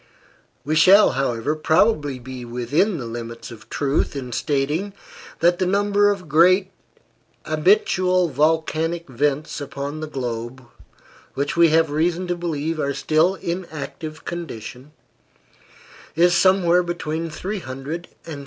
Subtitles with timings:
[0.65, 4.93] We shall, however, probably be within the limits of truth in stating
[5.41, 6.71] that the number of great
[7.45, 10.63] habitual volcanic vents upon the globe
[11.35, 14.91] which we have reason to believe are still in active condition,
[16.15, 18.37] is somewhere between 300 and 350.